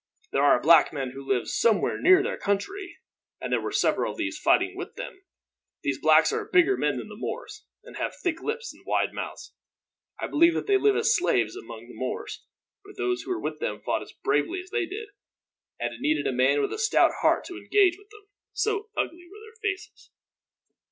There 0.31 0.41
are 0.41 0.59
black 0.59 0.91
men 0.91 1.11
who 1.11 1.23
live 1.23 1.47
somewhere 1.47 2.01
near 2.01 2.23
their 2.23 2.35
country, 2.39 2.97
and 3.39 3.53
there 3.53 3.61
were 3.61 3.71
several 3.71 4.11
of 4.11 4.17
these 4.17 4.35
fighting 4.39 4.75
with 4.75 4.95
them. 4.95 5.21
These 5.83 6.01
blacks 6.01 6.33
are 6.33 6.49
bigger 6.51 6.75
men 6.75 6.97
than 6.97 7.07
the 7.07 7.15
Moors, 7.15 7.65
and 7.83 7.97
have 7.97 8.15
thick 8.15 8.41
lips 8.41 8.73
and 8.73 8.83
wide 8.83 9.13
mouths. 9.13 9.53
I 10.19 10.25
believe 10.25 10.55
that 10.55 10.65
they 10.65 10.77
live 10.77 10.95
as 10.95 11.15
slaves 11.15 11.55
among 11.55 11.87
the 11.87 11.93
Moors, 11.93 12.43
but 12.83 12.97
those 12.97 13.21
who 13.21 13.29
were 13.29 13.39
with 13.39 13.59
them 13.59 13.79
fought 13.79 14.01
as 14.01 14.11
bravely 14.23 14.59
as 14.59 14.71
they 14.71 14.87
did; 14.87 15.09
and 15.79 15.93
it 15.93 16.01
needed 16.01 16.25
a 16.25 16.31
man 16.31 16.61
with 16.61 16.73
a 16.73 16.79
stout 16.79 17.11
heart 17.21 17.43
to 17.45 17.57
engage 17.57 17.99
with 17.99 18.09
them, 18.09 18.25
so 18.53 18.89
ugly 18.97 19.27
were 19.29 19.39
their 19.45 19.61
faces." 19.71 20.09